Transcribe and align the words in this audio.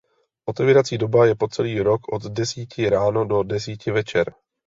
Otevírací 0.45 0.97
doba 0.97 1.25
je 1.25 1.35
po 1.35 1.47
celý 1.47 1.79
rok 1.79 2.13
od 2.13 2.23
desíti 2.25 2.89
ráno 2.89 3.25
do 3.25 3.43
desíti 3.43 3.91
večer. 3.91 4.33